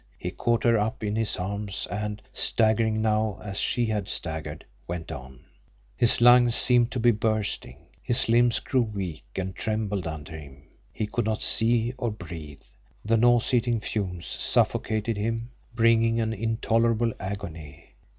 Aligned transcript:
He 0.17 0.31
caught 0.31 0.63
her 0.63 0.79
up 0.79 1.03
in 1.03 1.15
his 1.15 1.37
arms 1.37 1.87
and, 1.91 2.23
staggering 2.33 3.03
now 3.03 3.39
as 3.43 3.59
she 3.59 3.85
had 3.85 4.07
staggered, 4.07 4.65
went 4.87 5.11
on. 5.11 5.41
His 5.95 6.19
lungs 6.19 6.55
seemed 6.55 6.89
to 6.93 6.99
be 6.99 7.11
bursting. 7.11 7.77
His 8.01 8.27
limbs 8.27 8.59
grew 8.59 8.81
weak 8.81 9.25
and 9.35 9.55
trembled 9.55 10.07
under 10.07 10.35
him. 10.35 10.63
He 10.91 11.05
could 11.05 11.25
not 11.25 11.43
see 11.43 11.93
or 11.99 12.09
breathe. 12.09 12.63
The 13.05 13.15
nauseating 13.15 13.79
fumes 13.79 14.25
suffocated 14.25 15.17
him, 15.17 15.51
bringing 15.75 16.19
an 16.19 16.33
intolerable 16.33 17.13
agony. 17.19 17.93